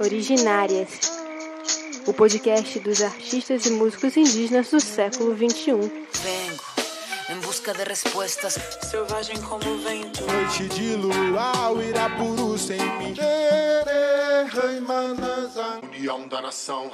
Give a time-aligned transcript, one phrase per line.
[0.00, 0.88] Originárias,
[2.06, 5.72] o podcast dos artistas e músicos indígenas do século XXI.
[5.72, 6.64] Vengo
[7.30, 8.54] em busca de respostas.
[8.90, 10.24] Selvagem como o vento.
[10.24, 13.14] Noite de luau, Irapuru sem mim.
[15.96, 16.90] União da nação.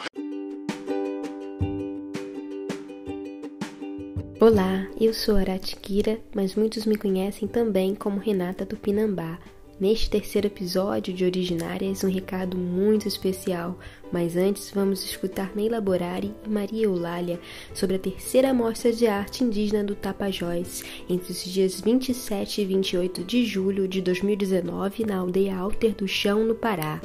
[4.41, 9.39] Olá, eu sou Aratikira, mas muitos me conhecem também como Renata do Pinambá.
[9.81, 13.79] Neste terceiro episódio de Originárias, um recado muito especial,
[14.13, 17.41] mas antes vamos escutar Neila Borari e Maria Eulália
[17.73, 23.25] sobre a terceira mostra de arte indígena do Tapajós, entre os dias 27 e 28
[23.25, 27.01] de julho de 2019, na aldeia Alter do Chão, no Pará.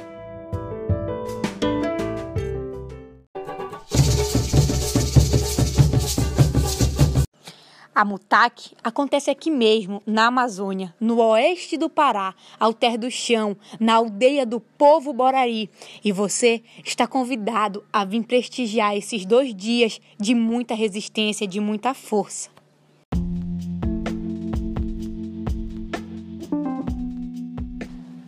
[7.95, 13.94] A Mutac acontece aqui mesmo, na Amazônia, no oeste do Pará, Alter do Chão, na
[13.94, 15.70] aldeia do povo Borari.
[16.04, 21.93] E você está convidado a vir prestigiar esses dois dias de muita resistência, de muita
[21.93, 22.49] força.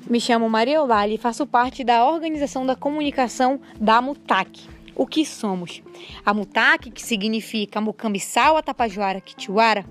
[0.10, 5.24] Me chamo Maria Eulalie e faço parte da organização da comunicação da Mutac o que
[5.24, 5.84] somos.
[6.26, 9.86] A Mutaque, que significa Mucambiçal Atapajuara Quitiuara,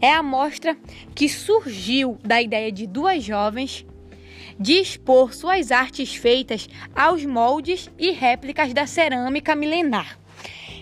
[0.00, 0.76] é a mostra
[1.14, 3.86] que surgiu da ideia de duas jovens
[4.58, 10.18] de expor suas artes feitas aos moldes e réplicas da cerâmica milenar.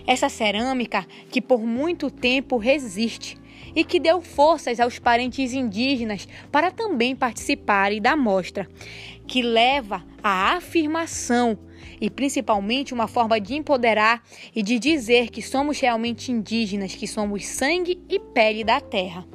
[0.07, 3.37] Essa cerâmica que por muito tempo resiste
[3.75, 8.69] e que deu forças aos parentes indígenas para também participarem da mostra,
[9.27, 11.57] que leva à afirmação
[11.99, 14.23] e principalmente uma forma de empoderar
[14.55, 19.25] e de dizer que somos realmente indígenas, que somos sangue e pele da terra.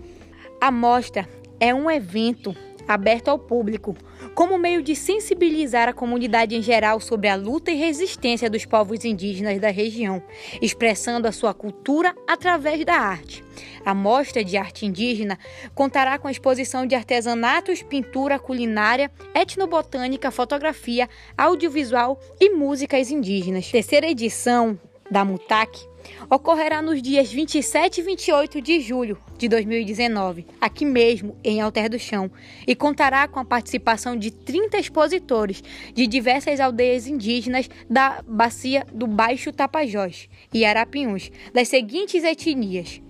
[0.61, 1.29] A mostra
[1.59, 2.55] é um evento
[2.87, 3.97] aberto ao público,
[4.35, 9.05] como meio de sensibilizar a comunidade em geral sobre a luta e resistência dos povos
[9.05, 10.23] indígenas da região,
[10.61, 13.45] expressando a sua cultura através da arte.
[13.85, 15.39] A mostra de arte indígena
[15.75, 23.71] contará com a exposição de artesanatos, pintura, culinária, etnobotânica, fotografia, audiovisual e músicas indígenas.
[23.71, 24.79] Terceira edição
[25.11, 25.90] da MUTAC
[26.29, 31.99] ocorrerá nos dias 27 e 28 de julho de 2019, aqui mesmo em Alter do
[31.99, 32.31] Chão,
[32.67, 35.63] e contará com a participação de 30 expositores
[35.95, 43.01] de diversas aldeias indígenas da bacia do Baixo Tapajós e Arapiuns, das seguintes etnias: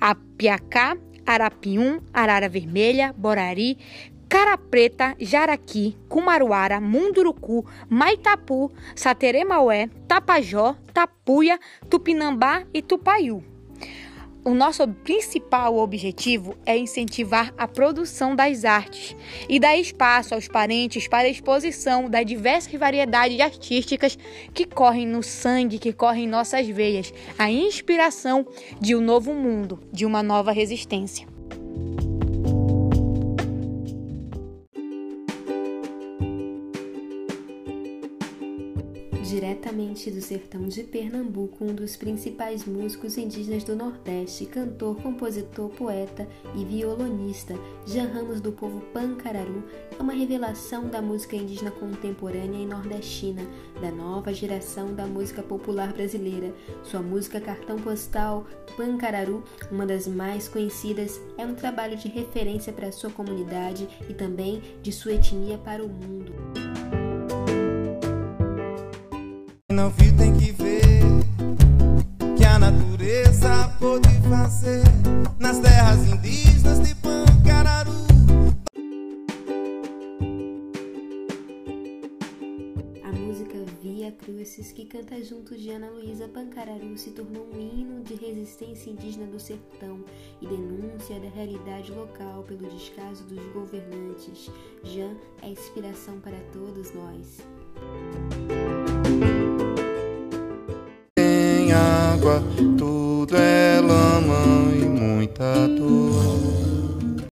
[0.00, 0.96] Apiacá,
[1.26, 3.78] Arapium, Arara Vermelha, Borari,
[4.30, 11.58] Cara Preta, Jaraqui, Cumaruara, Munduruku, Maitapu, Sateremaué, Tapajó, Tapuia,
[11.90, 13.42] Tupinambá e Tupaiú.
[14.44, 19.16] O nosso principal objetivo é incentivar a produção das artes
[19.48, 24.16] e dar espaço aos parentes para a exposição das diversas variedades artísticas
[24.54, 28.46] que correm no sangue, que correm em nossas veias, a inspiração
[28.80, 31.26] de um novo mundo, de uma nova resistência.
[39.22, 46.26] Diretamente do sertão de Pernambuco, um dos principais músicos indígenas do Nordeste, cantor, compositor, poeta
[46.54, 47.54] e violonista,
[47.86, 49.62] Jean Ramos do povo Pancararu,
[49.98, 53.42] é uma revelação da música indígena contemporânea e nordestina,
[53.80, 56.54] da nova geração da música popular brasileira.
[56.82, 62.92] Sua música Cartão Postal Pancararu, uma das mais conhecidas, é um trabalho de referência para
[62.92, 66.69] sua comunidade e também de sua etnia para o mundo.
[69.80, 71.00] Não viu tem que ver
[72.36, 74.82] que a natureza pode fazer
[75.38, 77.90] nas terras indígenas de Pancararu.
[83.02, 88.04] A música Via Crucis, que canta junto de Ana Luísa Pancararu, se tornou um hino
[88.04, 90.04] de resistência indígena do sertão
[90.42, 94.50] e denúncia da realidade local pelo descaso dos governantes.
[94.84, 97.38] Jean é inspiração para todos nós.
[102.78, 107.30] Tudo é lama e muita dor.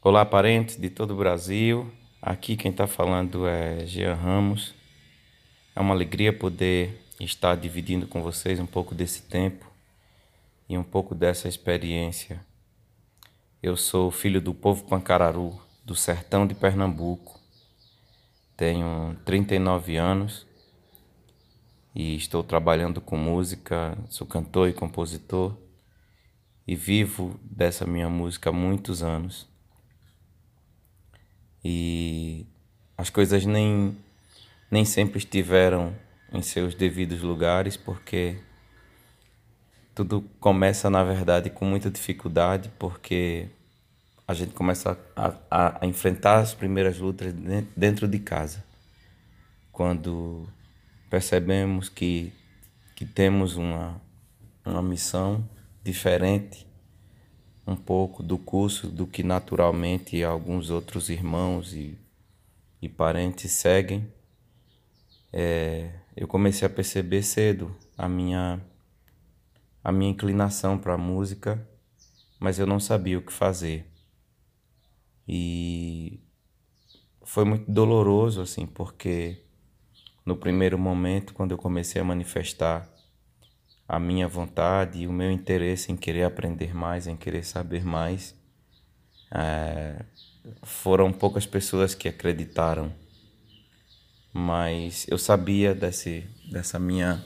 [0.00, 1.90] Olá, parentes de todo o Brasil.
[2.22, 4.72] Aqui quem está falando é Jean Ramos.
[5.74, 9.66] É uma alegria poder estar dividindo com vocês um pouco desse tempo
[10.68, 12.40] e um pouco dessa experiência.
[13.60, 17.40] Eu sou filho do povo Pancararu, do sertão de Pernambuco.
[18.56, 20.46] Tenho 39 anos
[21.94, 25.56] e estou trabalhando com música, sou cantor e compositor
[26.66, 29.46] e vivo dessa minha música há muitos anos.
[31.64, 32.46] E
[32.98, 33.96] as coisas nem,
[34.70, 35.94] nem sempre estiveram
[36.32, 38.38] em seus devidos lugares, porque
[39.94, 43.48] tudo começa, na verdade, com muita dificuldade, porque
[44.26, 47.32] a gente começa a, a, a enfrentar as primeiras lutas
[47.76, 48.64] dentro de casa.
[49.70, 50.48] Quando
[51.10, 52.32] percebemos que,
[52.94, 54.00] que temos uma,
[54.64, 55.48] uma missão
[55.82, 56.66] diferente
[57.66, 61.98] um pouco do curso do que naturalmente alguns outros irmãos e,
[62.80, 64.06] e parentes seguem,
[65.32, 68.60] é, eu comecei a perceber cedo a minha
[69.82, 71.68] a minha inclinação para a música,
[72.40, 73.86] mas eu não sabia o que fazer.
[75.28, 76.22] E
[77.22, 79.43] foi muito doloroso assim, porque
[80.24, 82.88] no primeiro momento, quando eu comecei a manifestar
[83.86, 88.34] a minha vontade e o meu interesse em querer aprender mais, em querer saber mais,
[89.30, 90.04] é,
[90.62, 92.92] foram poucas pessoas que acreditaram.
[94.32, 97.24] Mas eu sabia desse, dessa minha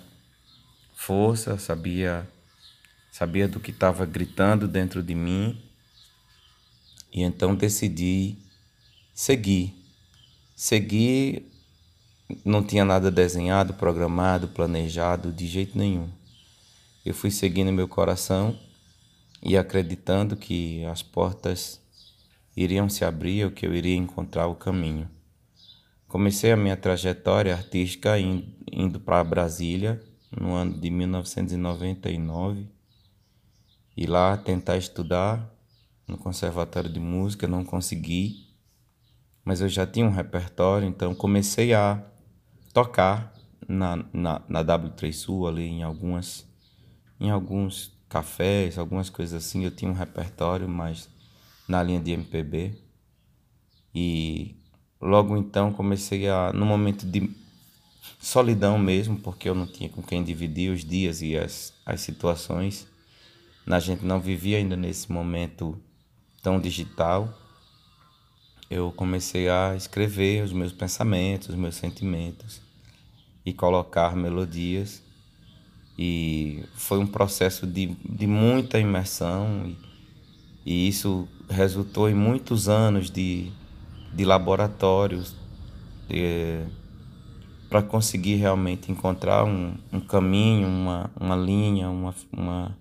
[0.94, 2.28] força, sabia
[3.10, 5.60] sabia do que estava gritando dentro de mim
[7.12, 8.36] e então decidi
[9.14, 9.74] seguir.
[10.54, 11.50] Seguir
[12.44, 16.08] não tinha nada desenhado, programado, planejado de jeito nenhum.
[17.04, 18.58] Eu fui seguindo meu coração
[19.42, 21.80] e acreditando que as portas
[22.56, 25.08] iriam se abrir ou que eu iria encontrar o caminho.
[26.06, 32.66] Comecei a minha trajetória artística indo para Brasília no ano de 1999
[33.96, 35.54] e lá tentar estudar
[36.06, 38.48] no Conservatório de Música, não consegui,
[39.44, 42.02] mas eu já tinha um repertório, então comecei a
[42.72, 43.32] tocar
[43.68, 46.46] na, na, na W3 Sul, ali em algumas
[47.20, 51.08] em alguns cafés, algumas coisas assim, eu tinha um repertório, mas
[51.68, 52.74] na linha de MPB.
[53.94, 54.56] E
[55.00, 57.30] logo então comecei a, no momento de
[58.20, 62.86] solidão mesmo, porque eu não tinha com quem dividir os dias e as, as situações,
[63.66, 65.78] a gente não vivia ainda nesse momento
[66.42, 67.28] tão digital,
[68.70, 72.60] eu comecei a escrever os meus pensamentos, os meus sentimentos
[73.44, 75.02] e colocar melodias.
[75.98, 79.76] E foi um processo de, de muita imersão e,
[80.64, 83.50] e isso resultou em muitos anos de,
[84.14, 85.34] de laboratórios
[87.68, 92.76] para conseguir realmente encontrar um, um caminho, uma, uma linha, uma, uma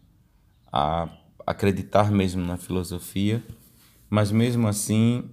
[0.72, 1.10] a
[1.46, 3.44] acreditar mesmo na filosofia,
[4.10, 5.24] mas mesmo assim,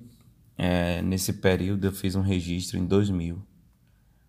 [0.56, 3.42] é, nesse período eu fiz um registro em 2000,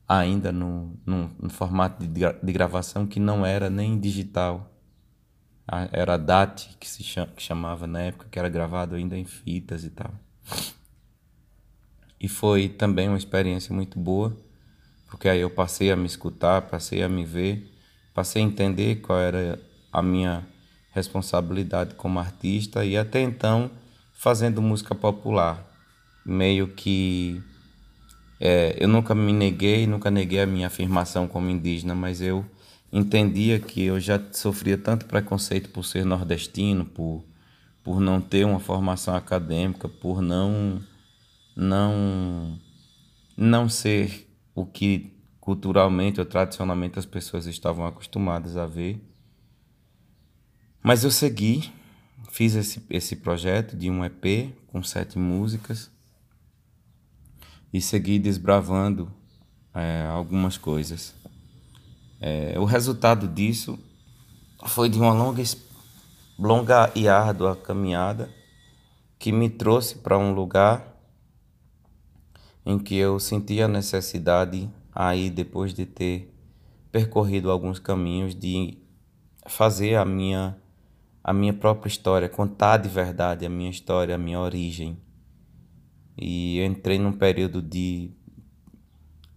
[0.08, 4.72] ainda no, no, no formato de, de, gravação que não era nem digital,
[5.92, 9.84] era DAT que se chama, que chamava na época, que era gravado ainda em fitas
[9.84, 10.14] e tal.
[12.20, 14.36] E foi também uma experiência muito boa,
[15.10, 17.72] porque aí eu passei a me escutar, passei a me ver,
[18.14, 19.60] passei a entender qual era
[19.92, 20.46] a minha
[20.92, 23.70] responsabilidade como artista e até então
[24.14, 25.75] fazendo música popular.
[26.26, 27.42] Meio que
[28.40, 32.46] é, eu nunca me neguei, nunca neguei a minha afirmação como indígena, mas eu
[32.92, 37.24] entendia que eu já sofria tanto preconceito por ser nordestino, por,
[37.84, 40.82] por não ter uma formação acadêmica, por não
[41.56, 42.60] não
[43.38, 49.02] não ser o que culturalmente ou tradicionalmente as pessoas estavam acostumadas a ver.
[50.84, 51.72] Mas eu segui,
[52.32, 55.95] fiz esse, esse projeto de um EP com sete músicas
[57.74, 59.12] e segui desbravando
[59.74, 61.14] é, algumas coisas.
[62.20, 63.78] É, o resultado disso
[64.66, 65.44] foi de uma longa,
[66.40, 68.30] longa e árdua caminhada
[69.20, 70.96] que me trouxe para um lugar
[72.66, 76.34] em que eu senti a necessidade aí depois de ter
[76.92, 78.78] percorrido alguns caminhos de
[79.46, 80.58] fazer a minha
[81.24, 84.96] a minha própria história, contar de verdade a minha história, a minha origem.
[86.18, 88.12] E entrei num período de,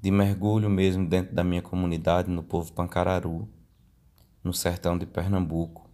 [0.01, 3.49] de mergulho mesmo dentro da minha comunidade, no povo Pancararu,
[4.43, 5.91] no sertão de Pernambuco.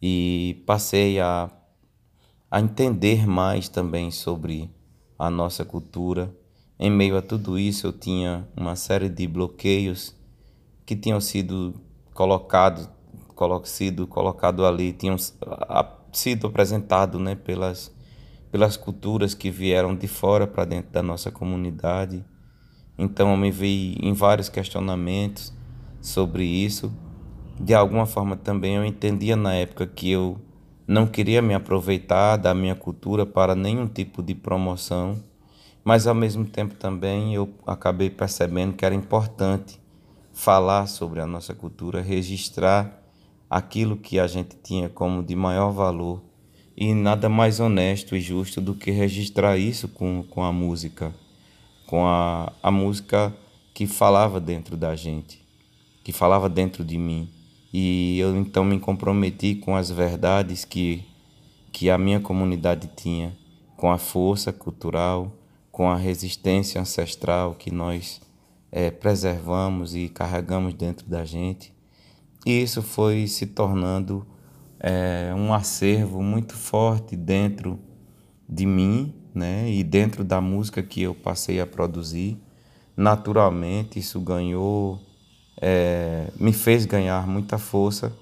[0.00, 1.50] E passei a,
[2.50, 4.70] a entender mais também sobre
[5.18, 6.34] a nossa cultura.
[6.78, 10.14] Em meio a tudo isso, eu tinha uma série de bloqueios
[10.86, 11.74] que tinham sido
[12.14, 12.88] colocados
[13.64, 15.16] sido colocado ali, tinham
[16.12, 17.94] sido apresentado né, pelas,
[18.50, 22.24] pelas culturas que vieram de fora para dentro da nossa comunidade.
[22.98, 25.52] Então eu me vi em vários questionamentos
[26.00, 26.92] sobre isso.
[27.58, 30.38] De alguma forma também eu entendia na época que eu
[30.86, 35.22] não queria me aproveitar da minha cultura para nenhum tipo de promoção
[35.84, 39.80] mas ao mesmo tempo também eu acabei percebendo que era importante
[40.32, 43.02] falar sobre a nossa cultura, registrar
[43.48, 46.22] aquilo que a gente tinha como de maior valor
[46.80, 51.14] e nada mais honesto e justo do que registrar isso com, com a música,
[51.86, 53.36] com a, a música
[53.74, 55.46] que falava dentro da gente,
[56.02, 57.28] que falava dentro de mim.
[57.70, 61.04] E eu então me comprometi com as verdades que,
[61.70, 63.36] que a minha comunidade tinha,
[63.76, 65.30] com a força cultural,
[65.70, 68.22] com a resistência ancestral que nós
[68.72, 71.74] é, preservamos e carregamos dentro da gente.
[72.46, 74.26] E isso foi se tornando
[74.80, 77.78] é, um acervo muito forte dentro
[78.48, 79.70] de mim, né?
[79.70, 82.40] E dentro da música que eu passei a produzir.
[82.96, 84.98] Naturalmente, isso ganhou,
[85.60, 88.12] é, me fez ganhar muita força,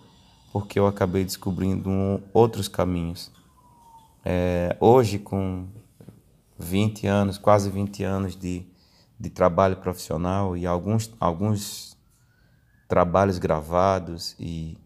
[0.52, 3.30] porque eu acabei descobrindo um, outros caminhos.
[4.24, 5.66] É, hoje, com
[6.58, 8.66] 20 anos, quase 20 anos de,
[9.18, 11.96] de trabalho profissional e alguns, alguns
[12.88, 14.76] trabalhos gravados e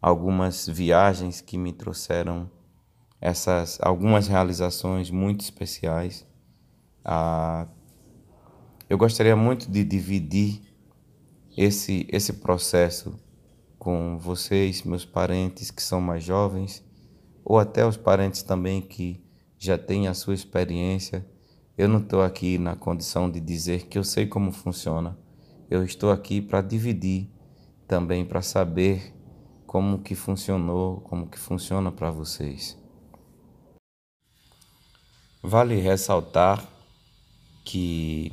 [0.00, 2.50] algumas viagens que me trouxeram
[3.20, 6.26] essas algumas realizações muito especiais.
[7.04, 7.66] Ah,
[8.88, 10.62] eu gostaria muito de dividir
[11.56, 13.18] esse esse processo
[13.78, 16.84] com vocês, meus parentes que são mais jovens,
[17.44, 19.24] ou até os parentes também que
[19.58, 21.26] já tem a sua experiência.
[21.76, 25.16] Eu não estou aqui na condição de dizer que eu sei como funciona.
[25.70, 27.30] Eu estou aqui para dividir
[27.86, 29.14] também para saber
[29.68, 32.74] como que funcionou, como que funciona para vocês.
[35.42, 36.66] Vale ressaltar
[37.66, 38.32] que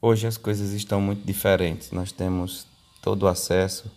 [0.00, 1.90] hoje as coisas estão muito diferentes.
[1.90, 2.68] Nós temos
[3.02, 3.90] todo o acesso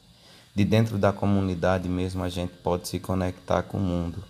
[0.55, 4.23] de dentro da comunidade mesmo a gente pode se conectar com o mundo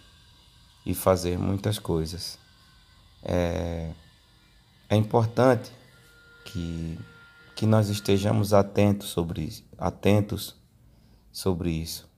[0.85, 2.37] e fazer muitas coisas.
[3.23, 3.91] É,
[4.89, 5.71] é importante
[6.43, 6.99] que,
[7.55, 10.64] que nós estejamos atentos sobre, atentos
[11.35, 12.09] sobre isso.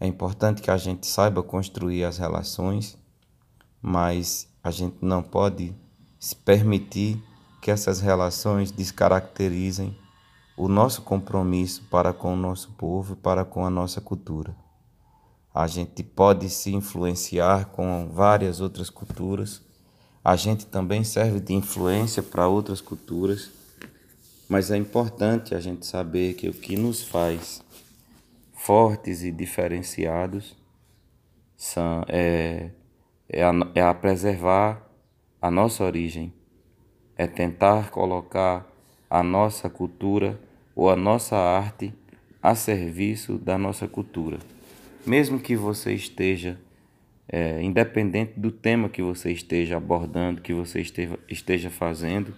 [0.00, 2.98] É importante que a gente saiba construir as relações,
[3.80, 5.72] mas a gente não pode
[6.18, 7.22] se permitir
[7.62, 9.96] que essas relações descaracterizem
[10.56, 14.56] o nosso compromisso para com o nosso povo para com a nossa cultura.
[15.54, 19.62] A gente pode se influenciar com várias outras culturas.
[20.24, 23.48] A gente também serve de influência para outras culturas.
[24.48, 27.62] Mas é importante a gente saber que o que nos faz
[28.60, 30.54] fortes e diferenciados
[31.56, 32.68] são, é,
[33.26, 34.86] é, a, é a preservar
[35.40, 36.30] a nossa origem,
[37.16, 38.70] é tentar colocar
[39.08, 40.38] a nossa cultura
[40.76, 41.94] ou a nossa arte
[42.42, 44.38] a serviço da nossa cultura.
[45.06, 46.60] Mesmo que você esteja,
[47.26, 52.34] é, independente do tema que você esteja abordando, que você esteja, esteja fazendo,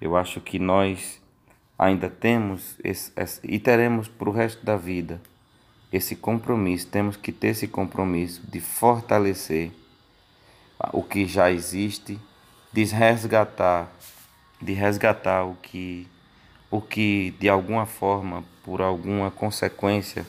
[0.00, 1.20] eu acho que nós
[1.78, 5.20] ainda temos esse, esse, e teremos para o resto da vida
[5.92, 9.70] esse compromisso, temos que ter esse compromisso de fortalecer
[10.92, 12.18] o que já existe,
[12.72, 13.92] de resgatar,
[14.60, 16.08] de resgatar o que,
[16.68, 20.26] o que de alguma forma, por alguma consequência,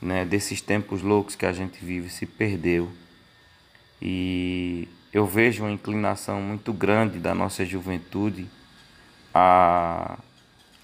[0.00, 2.90] né, desses tempos loucos que a gente vive se perdeu.
[4.00, 8.46] E eu vejo uma inclinação muito grande da nossa juventude
[9.34, 10.18] a,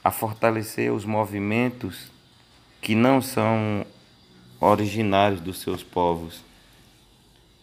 [0.02, 2.10] a fortalecer os movimentos
[2.80, 3.84] que não são
[4.60, 6.42] originários dos seus povos.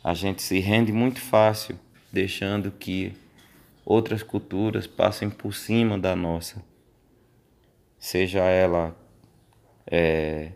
[0.03, 1.77] A gente se rende muito fácil
[2.11, 3.13] deixando que
[3.83, 6.63] outras culturas passem por cima da nossa,
[7.99, 8.95] seja ela
[9.85, 10.51] é,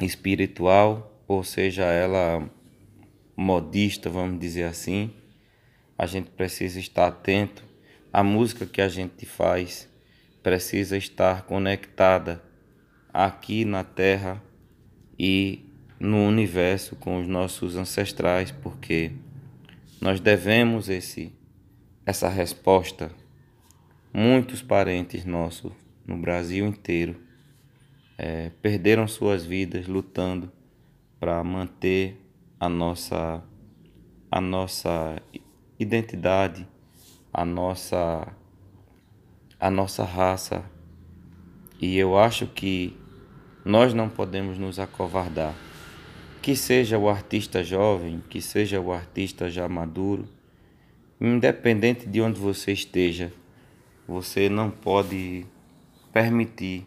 [0.00, 2.48] espiritual, ou seja ela
[3.36, 5.12] modista, vamos dizer assim,
[5.96, 7.62] a gente precisa estar atento.
[8.12, 9.88] A música que a gente faz
[10.42, 12.42] precisa estar conectada
[13.12, 14.42] aqui na Terra
[15.18, 15.64] e
[15.98, 19.12] no universo com os nossos ancestrais, porque
[20.00, 21.32] nós devemos esse
[22.08, 23.10] essa resposta.
[24.14, 25.72] Muitos parentes nossos
[26.06, 27.20] no Brasil inteiro
[28.16, 30.50] é, perderam suas vidas lutando
[31.20, 32.18] para manter
[32.58, 33.44] a nossa,
[34.30, 35.20] a nossa
[35.78, 36.66] identidade,
[37.30, 38.34] a nossa,
[39.58, 40.64] a nossa raça.
[41.80, 42.96] E eu acho que
[43.64, 45.54] nós não podemos nos acovardar.
[46.40, 50.26] Que seja o artista jovem, que seja o artista já maduro,
[51.20, 53.32] independente de onde você esteja,
[54.06, 55.44] você não pode
[56.12, 56.86] permitir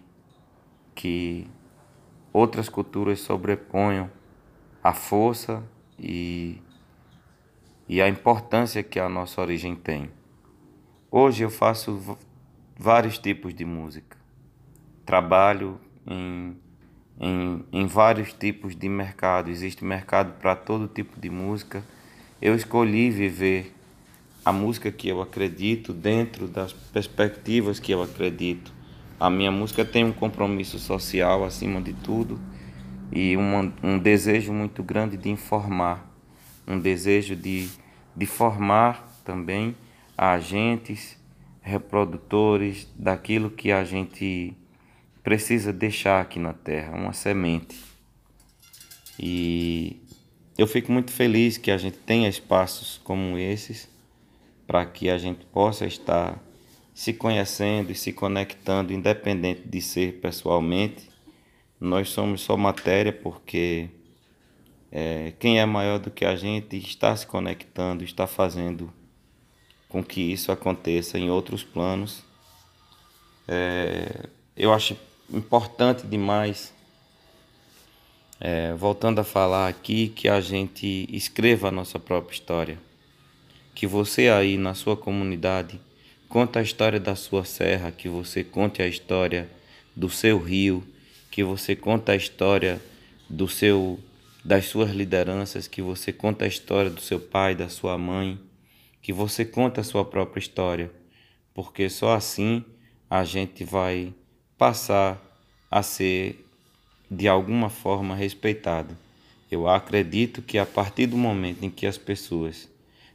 [0.95, 1.45] que
[2.33, 4.09] outras culturas sobreponham
[4.83, 5.63] a força
[5.99, 6.57] e,
[7.87, 10.09] e a importância que a nossa origem tem.
[11.11, 12.17] Hoje eu faço
[12.81, 14.17] vários tipos de música.
[15.05, 16.57] Trabalho em,
[17.19, 19.51] em, em vários tipos de mercado.
[19.51, 21.83] Existe mercado para todo tipo de música.
[22.41, 23.75] Eu escolhi viver
[24.43, 28.73] a música que eu acredito dentro das perspectivas que eu acredito.
[29.19, 32.39] A minha música tem um compromisso social acima de tudo
[33.11, 36.11] e uma, um desejo muito grande de informar,
[36.67, 37.69] um desejo de,
[38.15, 39.75] de formar também
[40.17, 41.20] agentes,
[41.61, 44.55] reprodutores daquilo que a gente
[45.23, 47.77] precisa deixar aqui na Terra, uma semente.
[49.19, 50.01] E
[50.57, 53.89] eu fico muito feliz que a gente tenha espaços como esses
[54.65, 56.41] para que a gente possa estar
[56.93, 61.09] se conhecendo e se conectando, independente de ser pessoalmente.
[61.79, 63.89] Nós somos só matéria porque
[64.91, 68.91] é, quem é maior do que a gente está se conectando, está fazendo
[69.91, 72.23] com que isso aconteça em outros planos.
[73.47, 74.97] É, eu acho
[75.31, 76.73] importante demais,
[78.39, 82.91] é, voltando a falar aqui, que a gente escreva a nossa própria história
[83.73, 85.79] que você aí na sua comunidade
[86.29, 89.49] conte a história da sua serra, que você conte a história
[89.95, 90.83] do seu rio,
[91.29, 92.81] que você conte a história
[93.29, 93.99] do seu
[94.43, 98.39] das suas lideranças, que você conte a história do seu pai, da sua mãe,
[99.01, 100.91] que você conte a sua própria história,
[101.53, 102.63] porque só assim
[103.09, 104.13] a gente vai
[104.57, 105.21] passar
[105.69, 106.45] a ser
[107.09, 108.95] de alguma forma respeitado.
[109.49, 112.69] Eu acredito que a partir do momento em que as pessoas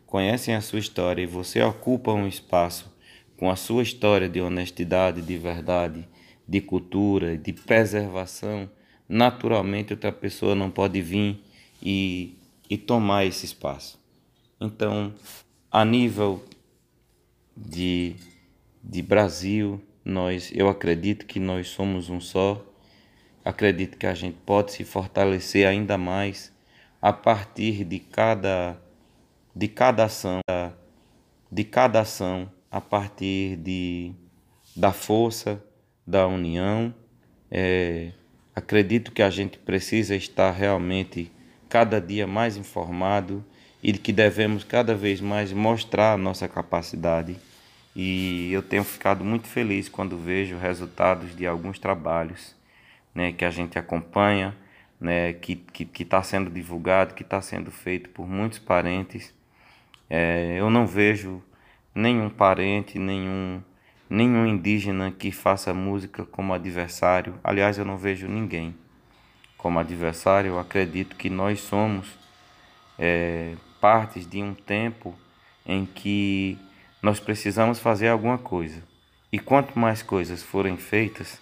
[0.06, 2.94] conhecem a sua história e você ocupa um espaço
[3.36, 6.06] com a sua história de honestidade, de verdade,
[6.46, 8.68] de cultura, de preservação,
[9.08, 11.40] naturalmente outra pessoa não pode vir
[11.82, 12.36] e,
[12.68, 13.98] e tomar esse espaço.
[14.60, 15.14] Então,
[15.76, 16.42] a nível
[17.54, 18.16] de,
[18.82, 22.64] de Brasil, nós, eu acredito que nós somos um só.
[23.44, 26.50] Acredito que a gente pode se fortalecer ainda mais
[27.02, 28.80] a partir de cada
[29.54, 30.40] de cada ação,
[31.52, 34.14] de cada ação a partir de,
[34.74, 35.62] da força,
[36.06, 36.94] da união.
[37.50, 38.12] É,
[38.54, 41.30] acredito que a gente precisa estar realmente
[41.68, 43.44] cada dia mais informado
[43.86, 47.36] e que devemos cada vez mais mostrar a nossa capacidade.
[47.94, 52.54] E eu tenho ficado muito feliz quando vejo resultados de alguns trabalhos
[53.14, 54.56] né, que a gente acompanha,
[55.00, 59.32] né, que está que, que tá sendo divulgado, que está sendo feito por muitos parentes
[60.08, 61.42] é, eu não vejo
[61.94, 63.62] nenhum parente, nenhum,
[64.08, 67.38] nenhum indígena que faça música como adversário.
[67.42, 68.74] Aliás, eu não vejo ninguém
[69.58, 70.50] como adversário.
[70.50, 72.08] Eu acredito que nós somos
[72.98, 75.14] é, partes de um tempo
[75.64, 76.58] em que
[77.02, 78.82] nós precisamos fazer alguma coisa.
[79.32, 81.40] E quanto mais coisas forem feitas,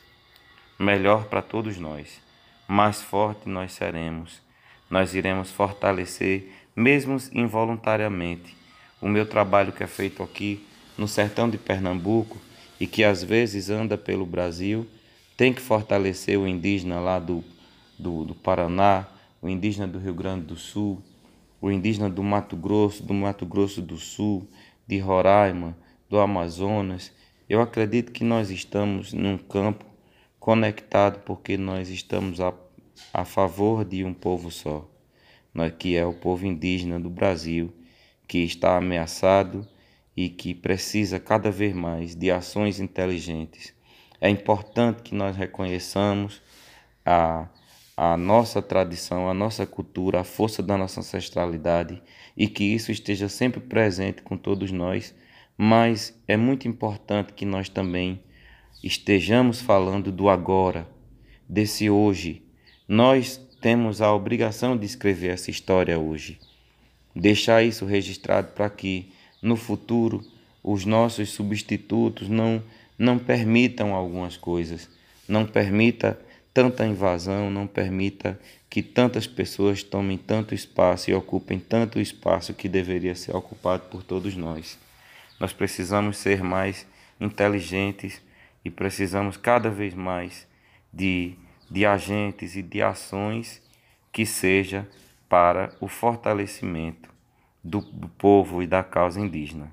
[0.79, 2.21] melhor para todos nós.
[2.67, 4.43] Mais forte nós seremos.
[4.91, 8.57] Nós iremos fortalecer mesmo involuntariamente.
[9.01, 10.67] O meu trabalho que é feito aqui
[10.97, 12.39] no sertão de Pernambuco
[12.81, 14.87] e que às vezes anda pelo Brasil,
[15.37, 17.45] tem que fortalecer o indígena lá do,
[17.99, 19.07] do, do Paraná,
[19.41, 21.03] o indígena do Rio Grande do Sul,
[21.65, 24.47] o indígena do Mato Grosso, do Mato Grosso do Sul,
[24.87, 25.75] de Roraima,
[26.11, 27.11] do Amazonas.
[27.49, 29.87] Eu acredito que nós estamos num campo
[30.39, 32.53] conectado porque nós estamos a,
[33.15, 34.87] a favor de um povo só
[35.79, 37.73] que é o povo indígena do Brasil,
[38.29, 39.67] que está ameaçado
[40.15, 43.73] e que precisa cada vez mais de ações inteligentes.
[44.21, 46.43] É importante que nós reconheçamos
[47.07, 47.49] a,
[47.97, 52.03] a nossa tradição, a nossa cultura, a força da nossa ancestralidade
[52.37, 55.15] e que isso esteja sempre presente com todos nós,
[55.57, 58.21] mas é muito importante que nós também
[58.83, 60.89] estejamos falando do agora,
[61.49, 62.43] desse hoje.
[62.89, 66.39] Nós temos a obrigação de escrever essa história hoje.
[67.15, 70.21] Deixar isso registrado para que, no futuro,
[70.63, 72.63] os nossos substitutos não,
[72.99, 74.91] não permitam algumas coisas,
[75.29, 76.19] não permita
[76.55, 78.41] tanta invasão, não permita
[78.71, 84.03] que tantas pessoas tomem tanto espaço e ocupem tanto espaço que deveria ser ocupado por
[84.03, 84.79] todos nós.
[85.39, 86.87] Nós precisamos ser mais
[87.21, 88.23] inteligentes
[88.65, 90.47] e precisamos cada vez mais
[90.93, 91.37] de
[91.71, 93.63] de agentes e de ações
[94.13, 94.89] que seja
[95.29, 97.09] para o fortalecimento
[97.63, 99.73] do, do povo e da causa indígena.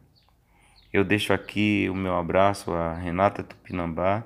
[0.92, 4.24] Eu deixo aqui o meu abraço a Renata Tupinambá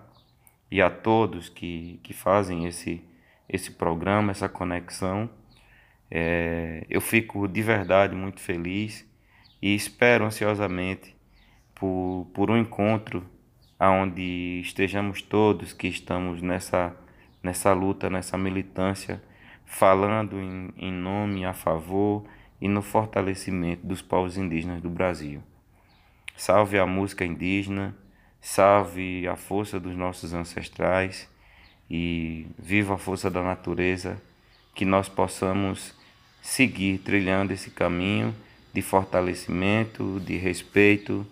[0.69, 3.01] e a todos que, que fazem esse,
[3.47, 5.30] esse programa, essa conexão.
[6.10, 9.06] É, eu fico de verdade muito feliz
[9.62, 11.15] e espero ansiosamente
[11.73, 13.25] por, por um encontro
[13.80, 16.95] onde estejamos todos que estamos nessa,
[17.43, 19.21] nessa luta, nessa militância,
[19.65, 22.25] falando em, em nome, a favor
[22.62, 25.43] e no fortalecimento dos povos indígenas do Brasil.
[26.36, 27.95] Salve a música indígena,
[28.45, 31.27] salve a força dos nossos ancestrais
[31.89, 34.21] e viva a força da natureza,
[34.75, 35.95] que nós possamos
[36.43, 38.36] seguir trilhando esse caminho
[38.71, 41.25] de fortalecimento, de respeito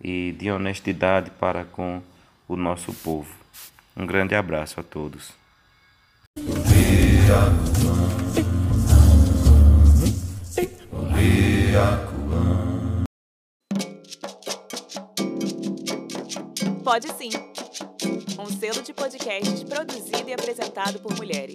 [0.00, 2.00] e de honestidade para com
[2.46, 3.34] o nosso povo.
[3.96, 5.32] Um grande abraço a todos.
[16.90, 17.30] Pode sim.
[18.36, 21.54] Um selo de podcasts produzido e apresentado por mulheres.